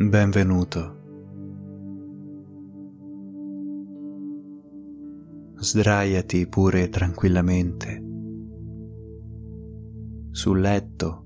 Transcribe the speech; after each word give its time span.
Benvenuto. 0.00 0.96
Sdraiati 5.56 6.46
pure 6.46 6.88
tranquillamente 6.88 8.04
sul 10.30 10.60
letto 10.60 11.24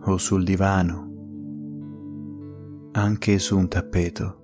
o 0.00 0.16
sul 0.16 0.42
divano, 0.42 1.12
anche 2.90 3.38
su 3.38 3.56
un 3.56 3.68
tappeto. 3.68 4.42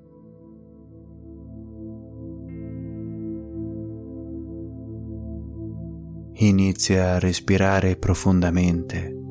Inizia 6.34 7.14
a 7.14 7.18
respirare 7.18 7.96
profondamente 7.96 9.23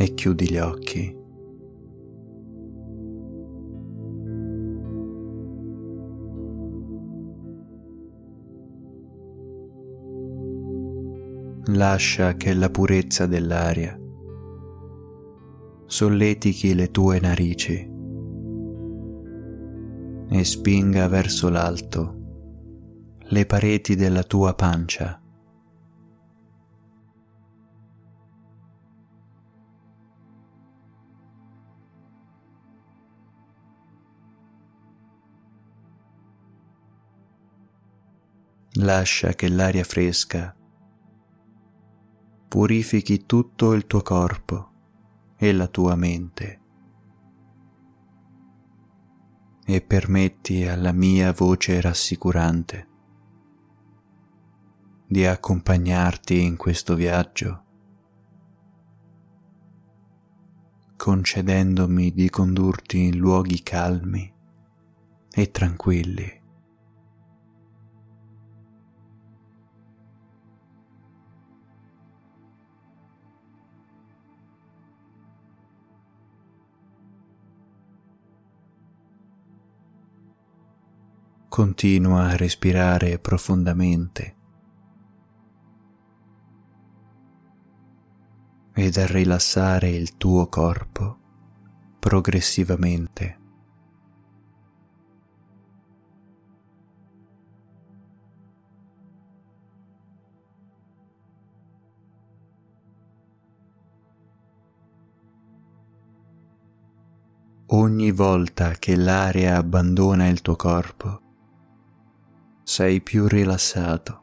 e 0.00 0.14
chiudi 0.14 0.50
gli 0.50 0.56
occhi. 0.56 1.14
Lascia 11.74 12.32
che 12.36 12.54
la 12.54 12.70
purezza 12.70 13.26
dell'aria 13.26 13.94
solletichi 15.84 16.74
le 16.74 16.90
tue 16.90 17.20
narici 17.20 17.90
e 20.30 20.44
spinga 20.44 21.08
verso 21.08 21.50
l'alto 21.50 22.14
le 23.18 23.44
pareti 23.44 23.96
della 23.96 24.22
tua 24.22 24.54
pancia. 24.54 25.20
Lascia 38.82 39.34
che 39.34 39.48
l'aria 39.48 39.84
fresca 39.84 40.56
purifichi 42.48 43.26
tutto 43.26 43.74
il 43.74 43.86
tuo 43.86 44.00
corpo 44.00 44.72
e 45.36 45.52
la 45.52 45.66
tua 45.66 45.94
mente 45.96 46.60
e 49.66 49.80
permetti 49.82 50.66
alla 50.66 50.92
mia 50.92 51.32
voce 51.32 51.78
rassicurante 51.80 52.88
di 55.06 55.26
accompagnarti 55.26 56.40
in 56.40 56.56
questo 56.56 56.94
viaggio, 56.94 57.64
concedendomi 60.96 62.12
di 62.12 62.30
condurti 62.30 63.08
in 63.08 63.18
luoghi 63.18 63.62
calmi 63.62 64.32
e 65.30 65.50
tranquilli. 65.50 66.39
Continua 81.50 82.28
a 82.28 82.36
respirare 82.36 83.18
profondamente 83.18 84.36
ed 88.72 88.96
a 88.96 89.06
rilassare 89.06 89.88
il 89.88 90.16
tuo 90.16 90.46
corpo 90.46 91.18
progressivamente. 91.98 93.38
Ogni 107.72 108.12
volta 108.12 108.70
che 108.78 108.94
l'aria 108.94 109.56
abbandona 109.56 110.28
il 110.28 110.42
tuo 110.42 110.54
corpo, 110.54 111.22
sei 112.62 113.00
più 113.00 113.26
rilassato 113.26 114.22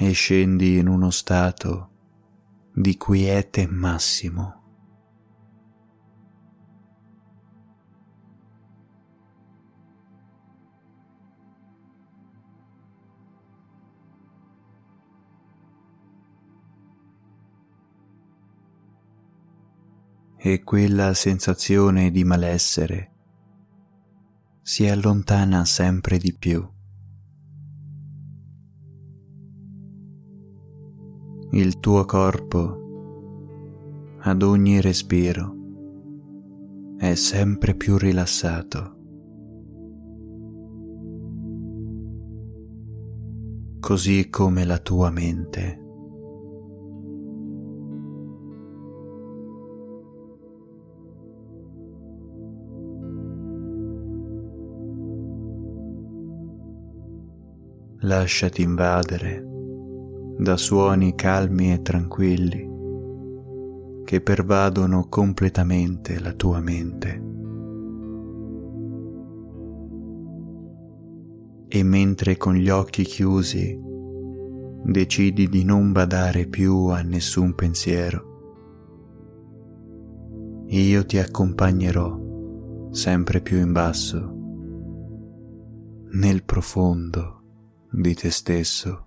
e 0.00 0.12
scendi 0.12 0.78
in 0.78 0.86
uno 0.86 1.10
stato 1.10 1.90
di 2.72 2.96
quiete 2.96 3.66
massimo. 3.66 4.54
E 20.36 20.62
quella 20.62 21.12
sensazione 21.14 22.12
di 22.12 22.22
malessere 22.22 23.17
si 24.68 24.86
allontana 24.86 25.64
sempre 25.64 26.18
di 26.18 26.36
più. 26.38 26.62
Il 31.52 31.80
tuo 31.80 32.04
corpo 32.04 34.16
ad 34.18 34.42
ogni 34.42 34.82
respiro 34.82 35.54
è 36.98 37.14
sempre 37.14 37.74
più 37.76 37.96
rilassato. 37.96 38.96
Così 43.80 44.28
come 44.28 44.66
la 44.66 44.78
tua 44.80 45.10
mente. 45.10 45.87
Lasciati 58.08 58.62
invadere 58.62 59.44
da 60.38 60.56
suoni 60.56 61.14
calmi 61.14 61.74
e 61.74 61.82
tranquilli 61.82 62.66
che 64.02 64.22
pervadono 64.22 65.08
completamente 65.10 66.18
la 66.18 66.32
tua 66.32 66.60
mente. 66.60 67.22
E 71.68 71.82
mentre 71.82 72.38
con 72.38 72.54
gli 72.54 72.70
occhi 72.70 73.02
chiusi 73.02 73.78
decidi 74.84 75.50
di 75.50 75.64
non 75.64 75.92
badare 75.92 76.46
più 76.46 76.86
a 76.86 77.02
nessun 77.02 77.54
pensiero, 77.54 78.24
io 80.68 81.04
ti 81.04 81.18
accompagnerò 81.18 82.88
sempre 82.90 83.42
più 83.42 83.58
in 83.58 83.72
basso, 83.72 84.34
nel 86.12 86.42
profondo 86.42 87.37
di 87.90 88.14
te 88.14 88.30
stesso. 88.30 89.06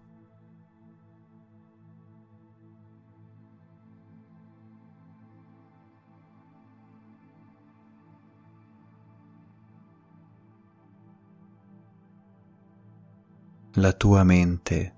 La 13.76 13.94
tua 13.94 14.24
mente 14.24 14.96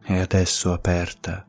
è 0.00 0.18
adesso 0.18 0.72
aperta 0.72 1.46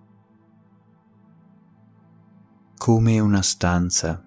come 2.87 3.19
una 3.19 3.41
stanza 3.41 4.23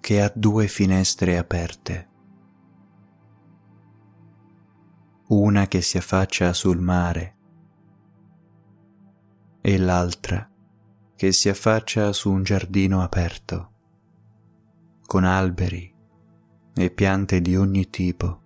che 0.00 0.22
ha 0.22 0.32
due 0.34 0.66
finestre 0.66 1.38
aperte. 1.38 2.11
Una 5.32 5.66
che 5.66 5.80
si 5.80 5.96
affaccia 5.96 6.52
sul 6.52 6.78
mare 6.78 7.36
e 9.62 9.78
l'altra 9.78 10.46
che 11.16 11.32
si 11.32 11.48
affaccia 11.48 12.12
su 12.12 12.30
un 12.30 12.42
giardino 12.42 13.00
aperto, 13.00 13.72
con 15.06 15.24
alberi 15.24 15.90
e 16.74 16.90
piante 16.90 17.40
di 17.40 17.56
ogni 17.56 17.88
tipo. 17.88 18.40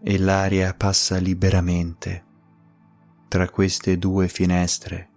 E 0.00 0.18
l'aria 0.18 0.72
passa 0.74 1.16
liberamente 1.16 2.24
tra 3.26 3.48
queste 3.48 3.98
due 3.98 4.28
finestre. 4.28 5.10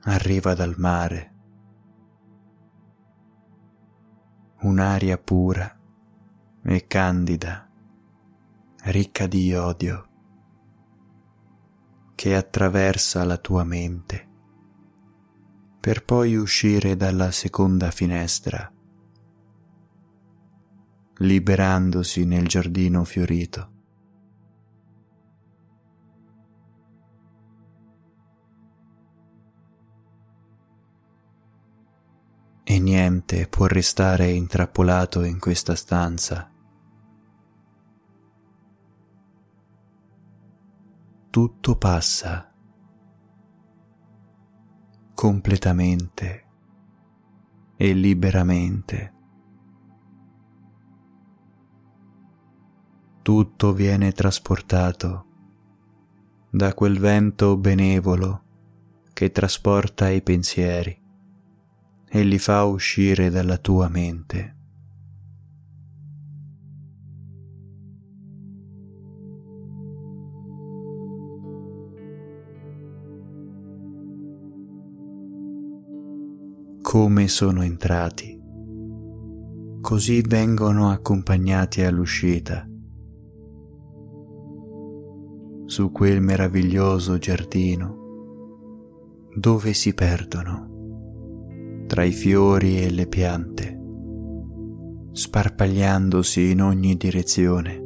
Arriva 0.00 0.54
dal 0.54 0.74
mare 0.76 1.35
un'aria 4.66 5.16
pura 5.16 5.78
e 6.64 6.86
candida, 6.88 7.70
ricca 8.82 9.28
di 9.28 9.54
odio. 9.54 10.08
che 12.16 12.34
attraversa 12.34 13.24
la 13.24 13.36
tua 13.36 13.62
mente 13.62 14.26
per 15.78 16.02
poi 16.02 16.34
uscire 16.34 16.96
dalla 16.96 17.30
seconda 17.30 17.90
finestra, 17.90 18.72
liberandosi 21.18 22.24
nel 22.24 22.48
giardino 22.48 23.04
fiorito. 23.04 23.75
E 32.68 32.80
niente 32.80 33.46
può 33.46 33.66
restare 33.66 34.32
intrappolato 34.32 35.22
in 35.22 35.38
questa 35.38 35.76
stanza. 35.76 36.50
Tutto 41.30 41.76
passa 41.76 42.52
completamente 45.14 46.46
e 47.76 47.92
liberamente. 47.92 49.14
Tutto 53.22 53.72
viene 53.74 54.10
trasportato 54.10 55.26
da 56.50 56.74
quel 56.74 56.98
vento 56.98 57.56
benevolo 57.56 58.42
che 59.12 59.30
trasporta 59.30 60.08
i 60.08 60.20
pensieri 60.20 61.04
e 62.18 62.22
li 62.22 62.38
fa 62.38 62.64
uscire 62.64 63.28
dalla 63.28 63.58
tua 63.58 63.88
mente. 63.88 64.54
come 76.80 77.26
sono 77.26 77.62
entrati, 77.62 78.40
così 79.80 80.22
vengono 80.22 80.88
accompagnati 80.88 81.82
all'uscita. 81.82 82.66
Su 85.64 85.90
quel 85.90 86.20
meraviglioso 86.22 87.18
giardino 87.18 88.04
dove 89.34 89.74
si 89.74 89.92
perdono 89.94 90.65
tra 91.86 92.02
i 92.02 92.12
fiori 92.12 92.82
e 92.82 92.90
le 92.90 93.06
piante, 93.06 93.78
sparpagliandosi 95.12 96.50
in 96.50 96.62
ogni 96.62 96.96
direzione. 96.96 97.84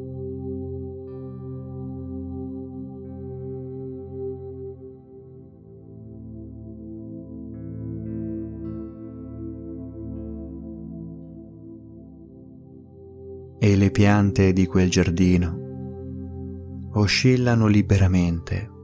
e 13.62 13.76
le 13.76 13.90
piante 13.90 14.54
di 14.54 14.64
quel 14.64 14.88
giardino 14.88 16.88
oscillano 16.94 17.66
liberamente, 17.66 18.79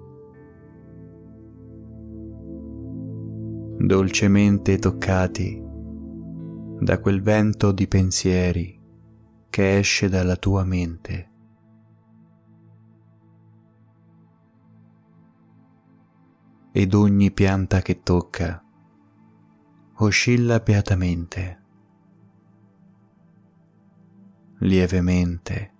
dolcemente 3.87 4.81
toccati 4.81 5.63
da 6.81 6.99
quel 6.99 7.23
vento 7.23 7.71
di 7.71 7.87
pensieri 7.87 8.77
che 9.49 9.79
esce 9.79 10.09
dalla 10.09 10.35
tua 10.35 10.65
mente. 10.65 11.31
Ed 16.73 16.95
ogni 16.95 17.31
pianta 17.31 17.81
che 17.81 18.03
tocca 18.03 18.61
oscilla 19.99 20.59
beatamente 20.59 21.63
lievemente, 24.59 25.75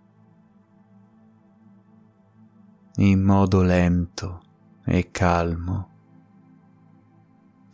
in 2.99 3.21
modo 3.21 3.63
lento 3.63 4.43
e 4.85 5.11
calmo, 5.11 5.96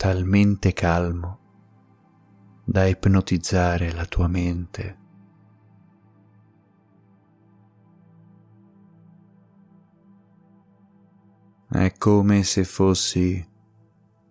talmente 0.02 0.72
calmo 0.72 1.38
da 2.64 2.86
ipnotizzare 2.86 3.92
la 3.92 4.04
tua 4.04 4.26
mente. 4.26 4.98
È 11.68 11.92
come 11.96 12.42
se 12.42 12.64
fossi 12.64 13.48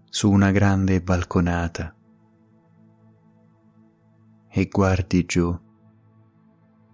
su 0.10 0.30
una 0.30 0.52
grande 0.52 1.02
balconata 1.02 1.96
e 4.50 4.66
guardi 4.66 5.24
giù 5.24 5.58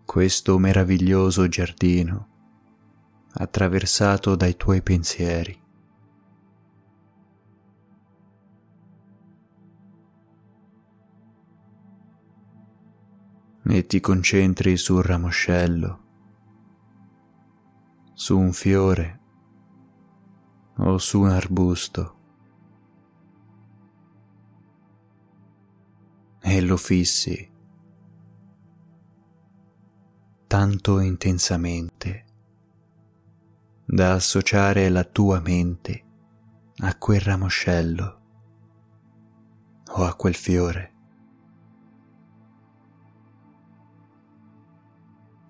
questo 0.05 0.59
meraviglioso 0.59 1.47
giardino 1.47 2.27
attraversato 3.33 4.35
dai 4.35 4.55
tuoi 4.55 4.83
pensieri. 4.83 5.65
E 13.69 13.85
ti 13.85 13.99
concentri 13.99 14.77
sul 14.77 15.03
ramoscello, 15.03 16.03
su 18.13 18.39
un 18.39 18.53
fiore 18.53 19.19
o 20.77 20.97
su 20.97 21.21
un 21.21 21.29
arbusto 21.29 22.15
e 26.39 26.61
lo 26.61 26.77
fissi 26.77 27.51
tanto 30.47 30.99
intensamente 30.99 32.25
da 33.85 34.13
associare 34.13 34.87
la 34.87 35.03
tua 35.03 35.41
mente 35.41 36.05
a 36.77 36.97
quel 36.97 37.19
ramoscello 37.19 38.21
o 39.89 40.03
a 40.05 40.15
quel 40.15 40.35
fiore. 40.35 40.96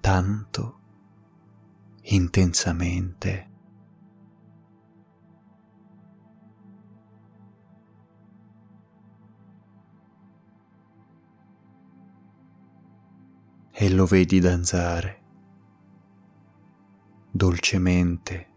Tanto 0.07 0.79
intensamente. 2.03 3.49
e 13.79 13.89
lo 13.89 14.05
vedi 14.05 14.39
danzare 14.39 15.23
dolcemente 17.29 18.51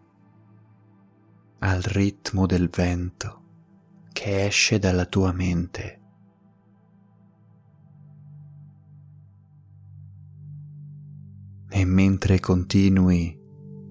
al 1.59 1.83
ritmo 1.83 2.47
del 2.47 2.69
vento 2.69 3.43
che 4.13 4.47
esce 4.47 4.79
dalla 4.79 5.05
tua 5.05 5.33
mente. 5.33 6.00
E 11.81 11.85
mentre 11.87 12.41
continui 12.41 13.35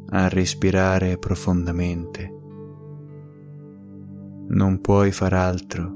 a 0.10 0.27
respirare 0.27 1.17
profondamente, 1.17 2.31
non 4.50 4.79
puoi 4.79 5.12
far 5.12 5.34
altro 5.34 5.96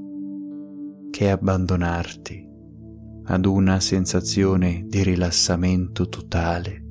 che 1.12 1.30
abbandonarti 1.30 2.48
ad 3.26 3.46
una 3.46 3.78
sensazione 3.78 4.82
di 4.88 5.04
rilassamento 5.04 6.08
totale 6.08 6.84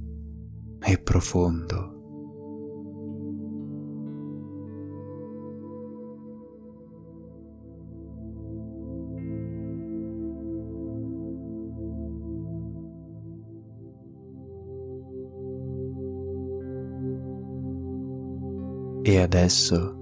e 0.79 0.97
profondo. 0.99 1.92
E 19.05 19.19
adesso 19.19 19.99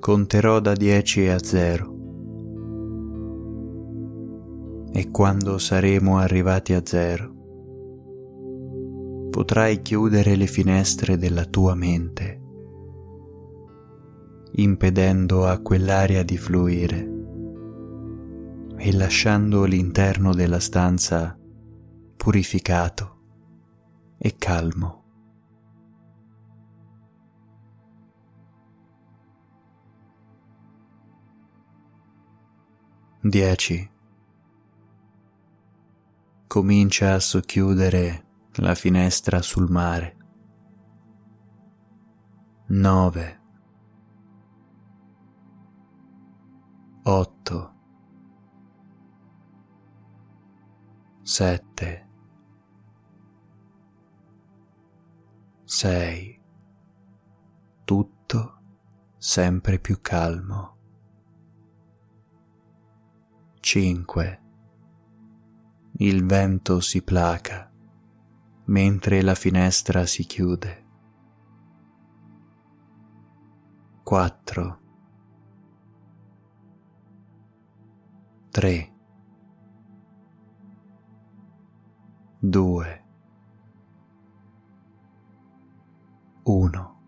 conterò 0.00 0.58
da 0.60 0.72
10 0.72 1.28
a 1.28 1.38
0 1.38 1.98
e 4.92 5.10
quando 5.10 5.58
saremo 5.58 6.16
arrivati 6.16 6.72
a 6.72 6.80
zero 6.82 7.34
potrai 9.30 9.82
chiudere 9.82 10.34
le 10.34 10.46
finestre 10.46 11.16
della 11.18 11.44
tua 11.44 11.74
mente, 11.74 12.40
impedendo 14.52 15.46
a 15.46 15.58
quell'aria 15.58 16.24
di 16.24 16.38
fluire 16.38 17.10
e 18.76 18.92
lasciando 18.94 19.64
l'interno 19.64 20.34
della 20.34 20.58
stanza 20.58 21.38
purificato 22.16 23.18
e 24.18 24.34
calmo. 24.36 24.99
10. 33.22 33.90
Comincia 36.46 37.12
a 37.12 37.20
socchiudere 37.20 38.26
la 38.54 38.74
finestra 38.74 39.42
sul 39.42 39.70
mare. 39.70 40.16
9. 42.68 43.40
8. 47.02 47.74
7. 51.20 52.08
6. 55.64 56.42
Tutto 57.84 58.62
sempre 59.18 59.78
più 59.78 60.00
calmo. 60.00 60.79
5. 63.72 64.40
Il 65.98 66.26
vento 66.26 66.80
si 66.80 67.02
placa 67.02 67.70
mentre 68.64 69.22
la 69.22 69.36
finestra 69.36 70.06
si 70.06 70.24
chiude. 70.24 70.84
4. 74.02 74.80
3. 78.50 78.92
2. 82.40 83.04
1. 86.42 87.00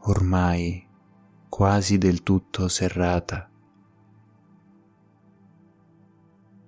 Ormai 0.00 0.86
quasi 1.48 1.96
del 1.96 2.22
tutto 2.22 2.68
serrata. 2.68 3.47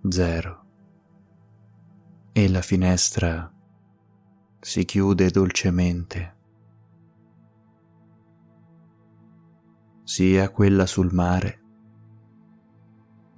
0 0.09 0.65
e 2.33 2.49
la 2.49 2.63
finestra 2.63 3.53
si 4.59 4.87
chiude 4.87 5.29
dolcemente, 5.29 6.37
sia 10.03 10.49
quella 10.49 10.87
sul 10.87 11.13
mare 11.13 11.63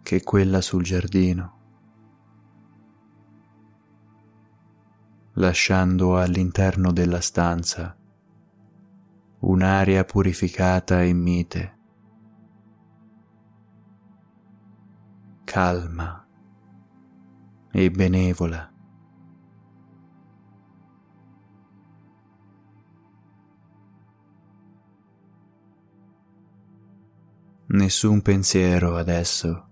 che 0.02 0.22
quella 0.22 0.60
sul 0.60 0.84
giardino, 0.84 1.58
lasciando 5.32 6.16
all'interno 6.16 6.92
della 6.92 7.20
stanza 7.20 7.96
un'aria 9.40 10.04
purificata 10.04 11.02
e 11.02 11.12
mite, 11.12 11.78
calma 15.42 16.21
e 17.72 17.90
benevola. 17.90 18.70
Nessun 27.68 28.20
pensiero 28.20 28.96
adesso 28.96 29.68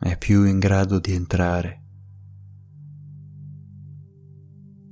è 0.00 0.18
più 0.18 0.44
in 0.44 0.58
grado 0.58 0.98
di 0.98 1.12
entrare 1.12 1.82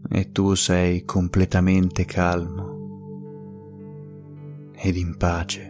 e 0.08 0.30
tu 0.30 0.54
sei 0.54 1.04
completamente 1.04 2.04
calmo 2.04 2.76
ed 4.74 4.96
in 4.96 5.16
pace. 5.16 5.67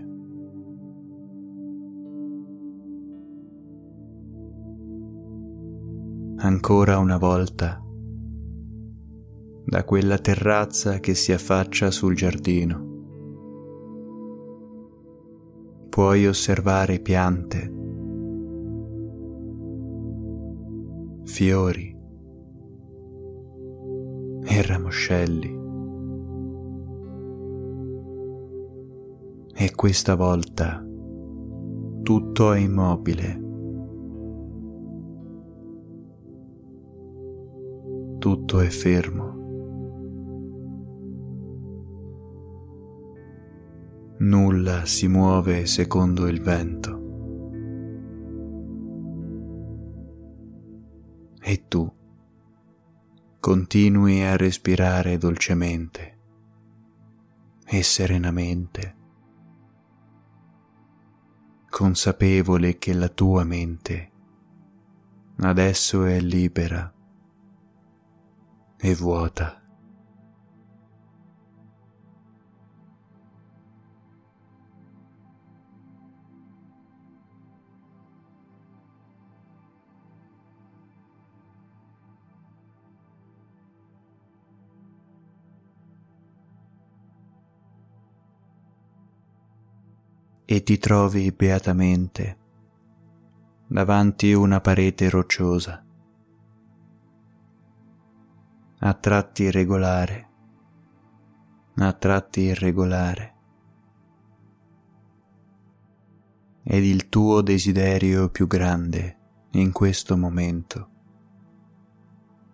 Ancora 6.49 6.97
una 6.97 7.19
volta, 7.19 7.79
da 9.67 9.85
quella 9.85 10.17
terrazza 10.17 10.99
che 10.99 11.15
si 11.15 11.31
affaccia 11.31 11.91
sul 11.91 12.17
giardino, 12.17 12.87
puoi 15.91 16.27
osservare 16.27 17.01
piante, 17.01 17.71
fiori 21.25 21.95
e 24.45 24.63
ramoscelli. 24.63 25.57
E 29.55 29.75
questa 29.75 30.15
volta 30.15 30.83
tutto 32.03 32.53
è 32.53 32.59
immobile. 32.59 33.48
Tutto 38.19 38.59
è 38.59 38.67
fermo. 38.67 39.37
Nulla 44.19 44.85
si 44.87 45.07
muove 45.07 45.67
secondo 45.67 46.27
il 46.27 46.43
vento. 46.43 46.97
E 51.41 51.65
tu 51.69 51.89
continui 53.39 54.23
a 54.23 54.37
respirare 54.37 55.17
dolcemente 55.17 56.19
e 57.65 57.83
serenamente, 57.85 58.97
consapevole 61.71 62.79
che 62.79 62.93
la 62.95 63.09
tua 63.09 63.45
mente 63.45 64.11
adesso 65.41 66.05
è 66.05 66.19
libera 66.19 66.93
e 68.81 68.95
vuota. 68.95 69.59
e 90.51 90.63
ti 90.63 90.79
trovi 90.79 91.31
beatamente 91.31 92.39
davanti 93.67 94.33
una 94.33 94.63
parete 94.63 95.11
rocciosa, 95.11 95.85
a 98.81 98.95
tratti 98.95 99.51
regolare, 99.51 100.29
a 101.75 101.93
tratti 101.95 102.43
irregolare, 102.43 103.35
ed 106.63 106.85
il 106.85 107.09
tuo 107.09 107.41
desiderio 107.41 108.29
più 108.31 108.47
grande 108.47 109.17
in 109.53 109.73
questo 109.73 110.17
momento 110.17 110.91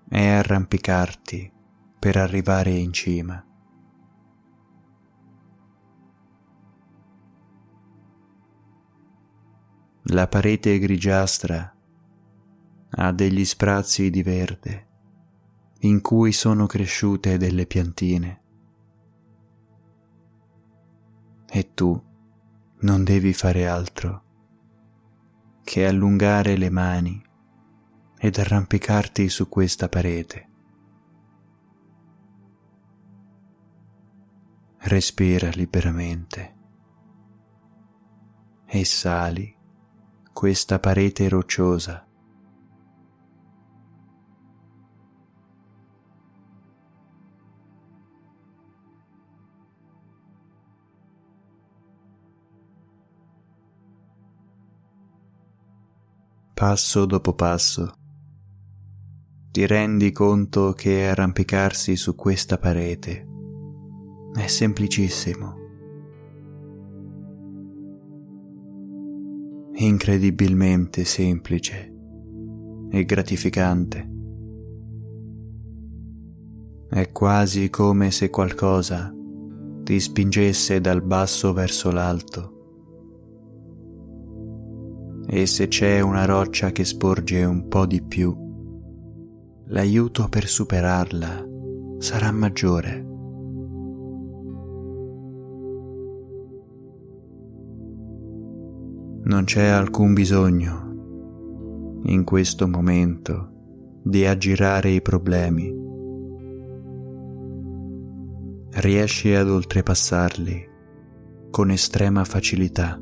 è 0.09 0.27
arrampicarti 0.27 1.53
per 1.99 2.17
arrivare 2.17 2.71
in 2.71 2.93
cima. 2.93 3.45
La 10.09 10.29
parete 10.29 10.79
grigiastra 10.79 11.75
ha 12.91 13.13
degli 13.13 13.45
sprazzi 13.45 14.09
di 14.11 14.23
verde 14.23 14.93
in 15.85 16.01
cui 16.01 16.33
sono 16.33 16.67
cresciute 16.67 17.37
delle 17.37 17.67
piantine. 17.67 18.43
E 21.47 21.75
tu 21.75 22.03
non 22.81 23.05
devi 23.05 23.33
fare 23.33 23.67
altro 23.67 24.23
che 25.63 25.87
allungare 25.87 26.57
le 26.57 26.71
mani 26.71 27.23
ed 28.19 28.39
arrampicarti 28.39 29.29
su 29.29 29.49
questa 29.49 29.89
parete. 29.89 30.49
Respira 34.79 35.51
liberamente 35.51 36.57
e 38.67 38.85
sali 38.85 39.55
questa 40.33 40.79
parete 40.79 41.29
rocciosa. 41.29 42.07
Passo 56.65 57.05
dopo 57.05 57.35
passo 57.35 57.93
ti 59.51 59.67
rendi 59.67 60.13
conto 60.13 60.73
che 60.73 61.07
arrampicarsi 61.09 61.95
su 61.95 62.15
questa 62.15 62.57
parete 62.57 63.27
è 64.35 64.47
semplicissimo 64.47 65.57
incredibilmente 69.75 71.05
semplice 71.05 71.95
e 72.89 73.05
gratificante. 73.05 74.11
È 76.89 77.13
quasi 77.13 77.69
come 77.69 78.11
se 78.11 78.31
qualcosa 78.31 79.13
ti 79.83 80.01
spingesse 80.01 80.81
dal 80.81 81.03
basso 81.03 81.53
verso 81.53 81.91
l'alto. 81.91 82.54
E 85.37 85.47
se 85.47 85.67
c'è 85.67 85.99
una 85.99 86.27
roccia 86.27 86.71
che 86.71 86.85
sporge 86.85 87.43
un 87.43 87.67
po' 87.67 87.87
di 87.87 88.01
più, 88.01 88.33
l'aiuto 89.65 90.29
per 90.29 90.47
superarla 90.47 91.45
sarà 91.99 92.31
maggiore. 92.31 93.03
Non 99.25 99.43
c'è 99.45 99.67
alcun 99.67 100.15
bisogno 100.15 102.03
in 102.05 102.23
questo 102.23 102.69
momento 102.69 104.03
di 104.05 104.25
aggirare 104.25 104.91
i 104.91 105.03
problemi. 105.03 105.75
Riesci 108.71 109.35
ad 109.35 109.49
oltrepassarli 109.49 110.69
con 111.51 111.73
estrema 111.73 112.23
facilità. 112.23 113.01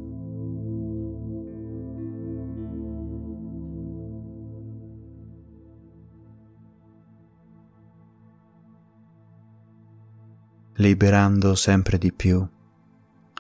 Liberando 10.83 11.55
sempre 11.55 11.97
di 11.97 12.13
più 12.13 12.45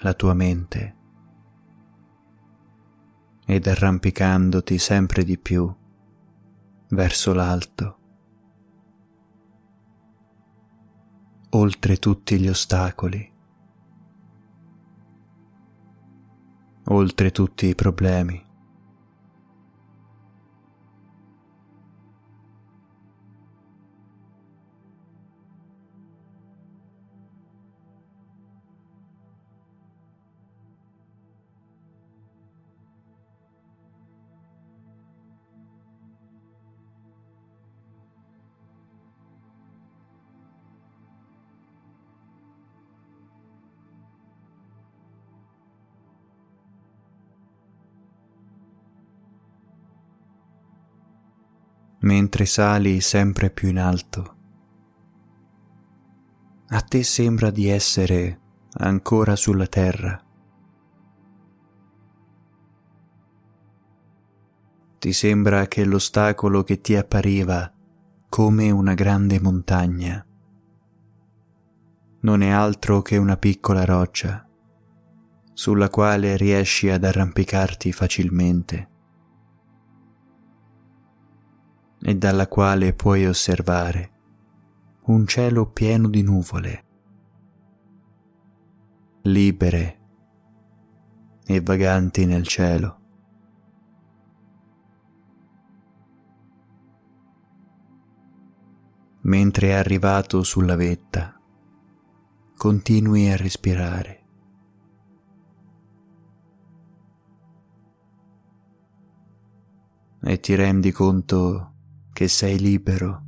la 0.02 0.14
tua 0.14 0.32
mente 0.32 0.96
ed 3.44 3.66
arrampicandoti 3.66 4.78
sempre 4.78 5.24
di 5.24 5.36
più 5.36 5.74
verso 6.90 7.32
l'alto, 7.32 7.98
oltre 11.50 11.96
tutti 11.96 12.38
gli 12.38 12.46
ostacoli, 12.46 13.32
oltre 16.84 17.30
tutti 17.32 17.66
i 17.66 17.74
problemi. 17.74 18.50
Mentre 52.12 52.44
sali 52.44 53.00
sempre 53.00 53.48
più 53.48 53.68
in 53.70 53.78
alto. 53.78 54.36
A 56.68 56.80
te 56.82 57.02
sembra 57.02 57.50
di 57.50 57.68
essere 57.68 58.38
ancora 58.74 59.34
sulla 59.34 59.66
terra. 59.66 60.22
Ti 64.98 65.12
sembra 65.14 65.66
che 65.68 65.84
l'ostacolo 65.86 66.62
che 66.62 66.82
ti 66.82 66.94
appariva 66.94 67.72
come 68.28 68.70
una 68.70 68.92
grande 68.92 69.40
montagna 69.40 70.24
non 72.20 72.42
è 72.42 72.50
altro 72.50 73.00
che 73.00 73.16
una 73.16 73.38
piccola 73.38 73.84
roccia 73.84 74.46
sulla 75.54 75.88
quale 75.88 76.36
riesci 76.36 76.88
ad 76.88 77.04
arrampicarti 77.04 77.90
facilmente. 77.90 78.91
E 82.02 82.16
dalla 82.16 82.48
quale 82.48 82.94
puoi 82.94 83.26
osservare 83.26 84.10
un 85.04 85.26
cielo 85.26 85.66
pieno 85.70 86.08
di 86.08 86.22
nuvole, 86.22 86.84
libere 89.22 90.00
e 91.44 91.60
vaganti 91.60 92.24
nel 92.24 92.46
cielo. 92.46 93.00
Mentre 99.22 99.74
arrivato 99.74 100.42
sulla 100.42 100.76
vetta, 100.76 101.40
continui 102.56 103.30
a 103.30 103.36
respirare. 103.36 104.20
E 110.24 110.38
ti 110.38 110.54
rendi 110.54 110.92
conto 110.92 111.71
che 112.12 112.28
sei 112.28 112.58
libero 112.58 113.22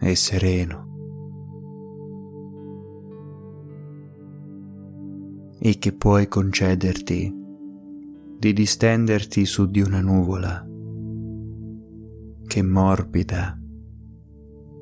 e 0.00 0.14
sereno 0.16 0.88
e 5.60 5.78
che 5.78 5.92
puoi 5.92 6.26
concederti 6.26 7.34
di 8.38 8.52
distenderti 8.52 9.44
su 9.44 9.66
di 9.66 9.82
una 9.82 10.00
nuvola 10.00 10.66
che 12.46 12.62
morbida 12.62 13.58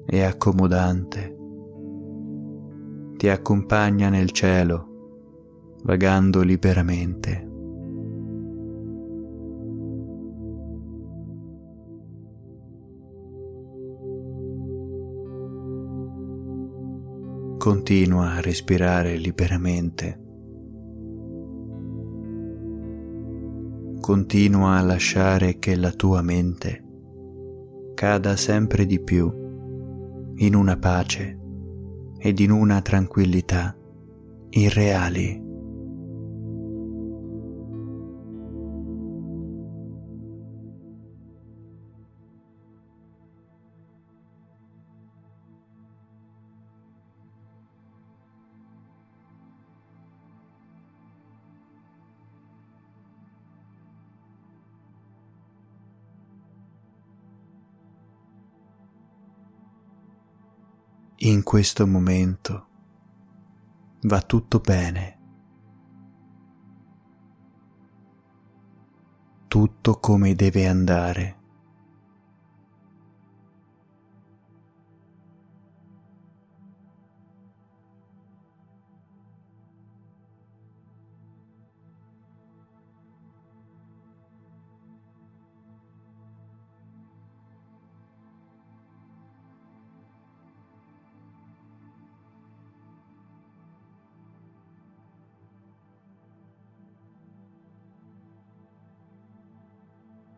e 0.06 0.22
accomodante 0.22 1.36
ti 3.16 3.28
accompagna 3.28 4.08
nel 4.08 4.30
cielo 4.30 4.88
vagando 5.82 6.42
liberamente. 6.42 7.47
Continua 17.68 18.32
a 18.32 18.40
respirare 18.40 19.18
liberamente. 19.18 20.18
Continua 24.00 24.78
a 24.78 24.80
lasciare 24.80 25.58
che 25.58 25.76
la 25.76 25.90
tua 25.90 26.22
mente 26.22 26.82
cada 27.92 28.36
sempre 28.36 28.86
di 28.86 28.98
più 29.00 29.30
in 30.36 30.54
una 30.54 30.78
pace 30.78 31.38
ed 32.16 32.38
in 32.38 32.52
una 32.52 32.80
tranquillità 32.80 33.76
irreali. 34.48 35.47
In 61.28 61.42
questo 61.42 61.86
momento 61.86 62.66
va 64.02 64.22
tutto 64.22 64.60
bene. 64.60 65.16
Tutto 69.46 69.98
come 69.98 70.34
deve 70.34 70.66
andare. 70.66 71.37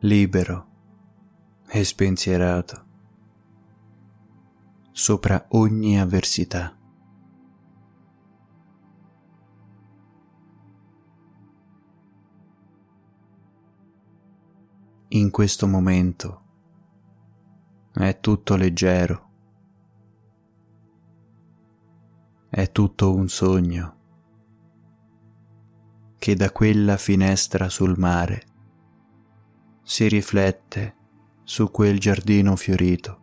libero 0.02 0.66
e 1.68 1.84
spensierato 1.84 2.86
sopra 4.92 5.46
ogni 5.50 6.00
avversità. 6.00 6.74
In 15.08 15.30
questo 15.30 15.66
momento 15.66 16.42
è 17.92 18.20
tutto 18.20 18.56
leggero, 18.56 19.30
è 22.48 22.72
tutto 22.72 23.14
un 23.14 23.28
sogno 23.28 23.98
che 26.16 26.34
da 26.36 26.50
quella 26.50 26.96
finestra 26.96 27.68
sul 27.68 27.98
mare 27.98 28.49
si 29.90 30.06
riflette 30.06 30.94
su 31.42 31.68
quel 31.72 31.98
giardino 31.98 32.54
fiorito. 32.54 33.18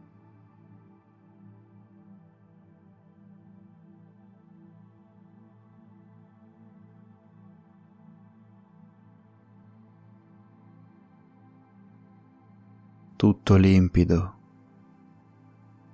tutto 13.15 13.55
limpido 13.55 14.35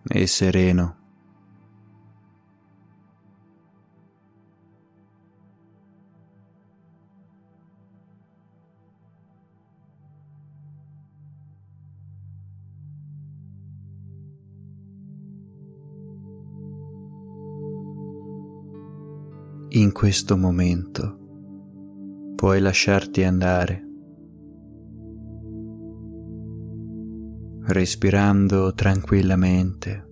e 0.10 0.28
sereno. 0.28 1.03
In 19.76 19.92
questo 19.92 20.38
momento. 20.38 21.18
Puoi 22.36 22.60
lasciarti 22.60 23.24
andare. 23.24 23.84
Respirando 27.62 28.76
tranquillamente 28.76 30.08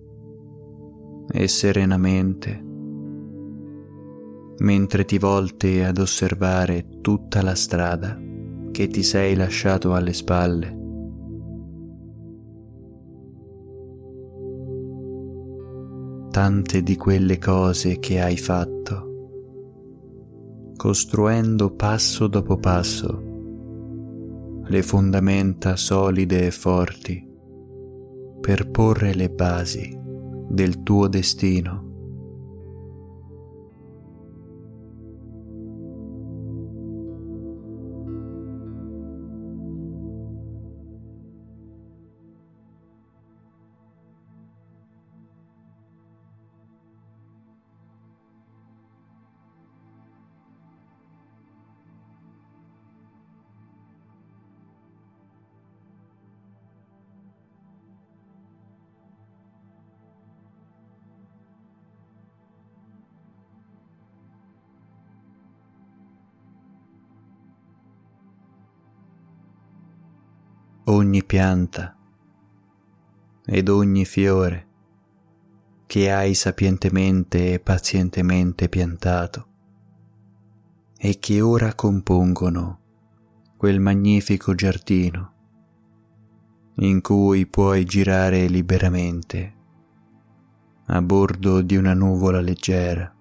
e 1.30 1.46
serenamente. 1.46 2.60
Mentre 4.58 5.04
ti 5.04 5.18
volti 5.18 5.78
ad 5.78 5.98
osservare 5.98 6.98
tutta 7.00 7.40
la 7.40 7.54
strada 7.54 8.20
che 8.72 8.88
ti 8.88 9.04
sei 9.04 9.36
lasciato 9.36 9.94
alle 9.94 10.12
spalle. 10.12 10.80
Tante 16.30 16.82
di 16.82 16.96
quelle 16.96 17.38
cose 17.38 18.00
che 18.00 18.20
hai 18.20 18.36
fatto, 18.36 19.10
costruendo 20.82 21.76
passo 21.76 22.26
dopo 22.26 22.56
passo 22.56 23.22
le 24.64 24.82
fondamenta 24.82 25.76
solide 25.76 26.46
e 26.46 26.50
forti 26.50 27.24
per 28.40 28.68
porre 28.68 29.14
le 29.14 29.30
basi 29.30 29.96
del 30.48 30.82
tuo 30.82 31.06
destino. 31.06 31.91
Ogni 70.86 71.22
pianta 71.22 71.96
ed 73.44 73.68
ogni 73.68 74.04
fiore 74.04 74.66
che 75.86 76.10
hai 76.10 76.34
sapientemente 76.34 77.52
e 77.52 77.60
pazientemente 77.60 78.68
piantato 78.68 79.46
e 80.98 81.20
che 81.20 81.40
ora 81.40 81.74
compongono 81.74 82.80
quel 83.56 83.78
magnifico 83.78 84.56
giardino 84.56 85.32
in 86.76 87.00
cui 87.00 87.46
puoi 87.46 87.84
girare 87.84 88.48
liberamente 88.48 89.54
a 90.86 91.00
bordo 91.00 91.62
di 91.62 91.76
una 91.76 91.94
nuvola 91.94 92.40
leggera 92.40 93.14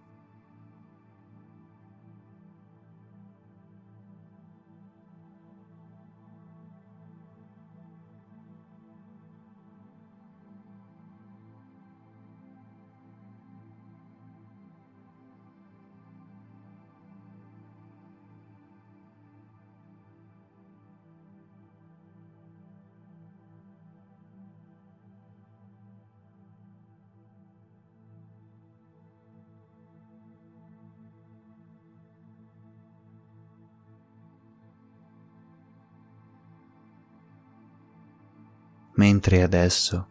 mentre 39.22 39.44
adesso 39.44 40.08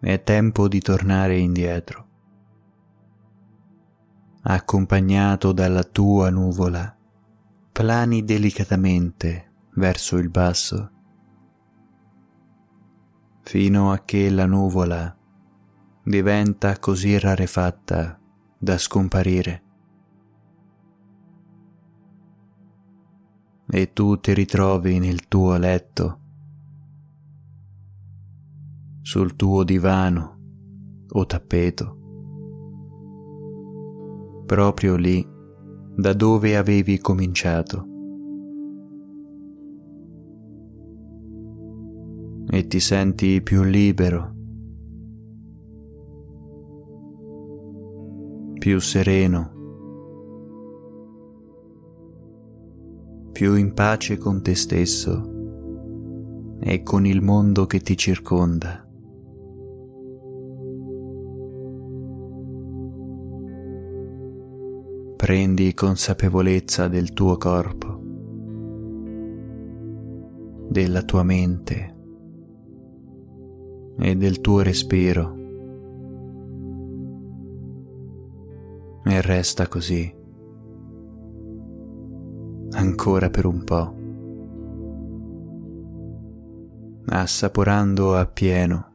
è 0.00 0.22
tempo 0.22 0.66
di 0.66 0.80
tornare 0.80 1.36
indietro. 1.36 2.08
Accompagnato 4.44 5.52
dalla 5.52 5.84
tua 5.84 6.30
nuvola, 6.30 6.96
plani 7.70 8.24
delicatamente 8.24 9.52
verso 9.74 10.16
il 10.16 10.30
basso, 10.30 10.90
fino 13.42 13.92
a 13.92 13.98
che 13.98 14.30
la 14.30 14.46
nuvola 14.46 15.14
diventa 16.02 16.78
così 16.78 17.18
rarefatta 17.18 18.18
da 18.56 18.78
scomparire. 18.78 19.62
E 23.68 23.92
tu 23.92 24.18
ti 24.18 24.32
ritrovi 24.32 24.98
nel 24.98 25.28
tuo 25.28 25.56
letto 25.58 26.20
sul 29.02 29.34
tuo 29.34 29.64
divano 29.64 30.38
o 31.10 31.26
tappeto, 31.26 31.98
proprio 34.46 34.96
lì 34.96 35.26
da 35.94 36.14
dove 36.14 36.56
avevi 36.56 36.98
cominciato. 36.98 37.88
E 42.48 42.66
ti 42.66 42.80
senti 42.80 43.40
più 43.42 43.62
libero, 43.62 44.34
più 48.58 48.78
sereno, 48.78 49.50
più 53.32 53.54
in 53.54 53.72
pace 53.74 54.18
con 54.18 54.42
te 54.42 54.54
stesso 54.54 55.30
e 56.60 56.82
con 56.82 57.06
il 57.06 57.22
mondo 57.22 57.66
che 57.66 57.80
ti 57.80 57.96
circonda. 57.96 58.91
Prendi 65.22 65.72
consapevolezza 65.72 66.88
del 66.88 67.12
tuo 67.12 67.36
corpo, 67.36 68.00
della 70.68 71.04
tua 71.04 71.22
mente 71.22 71.96
e 74.00 74.16
del 74.16 74.40
tuo 74.40 74.62
respiro 74.62 75.36
e 79.04 79.20
resta 79.20 79.68
così 79.68 80.12
ancora 82.72 83.30
per 83.30 83.46
un 83.46 83.62
po', 83.62 83.94
assaporando 87.14 88.16
appieno 88.16 88.94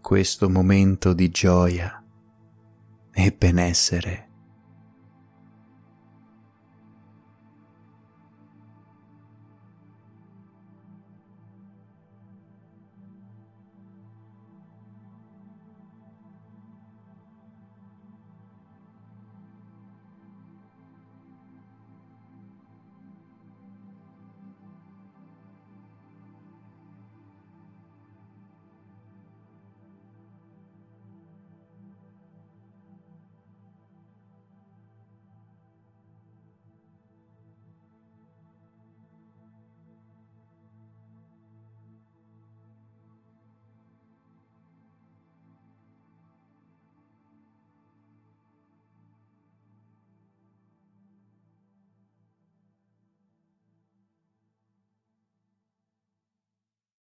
questo 0.00 0.48
momento 0.48 1.12
di 1.12 1.28
gioia 1.28 2.02
e 3.12 3.36
benessere. 3.36 4.27